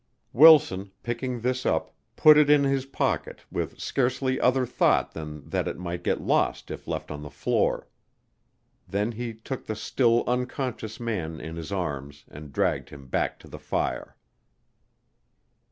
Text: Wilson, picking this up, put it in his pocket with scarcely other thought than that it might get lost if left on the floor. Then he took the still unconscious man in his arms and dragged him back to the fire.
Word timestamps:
Wilson, 0.33 0.89
picking 1.03 1.41
this 1.41 1.63
up, 1.63 1.93
put 2.15 2.35
it 2.35 2.49
in 2.49 2.63
his 2.63 2.87
pocket 2.87 3.41
with 3.51 3.79
scarcely 3.79 4.41
other 4.41 4.65
thought 4.65 5.11
than 5.11 5.47
that 5.47 5.67
it 5.67 5.77
might 5.77 6.03
get 6.03 6.19
lost 6.19 6.71
if 6.71 6.87
left 6.87 7.11
on 7.11 7.21
the 7.21 7.29
floor. 7.29 7.87
Then 8.87 9.11
he 9.11 9.31
took 9.31 9.67
the 9.67 9.75
still 9.75 10.23
unconscious 10.25 10.99
man 10.99 11.39
in 11.39 11.55
his 11.55 11.71
arms 11.71 12.25
and 12.31 12.51
dragged 12.51 12.89
him 12.89 13.09
back 13.09 13.37
to 13.41 13.47
the 13.47 13.59
fire. 13.59 14.15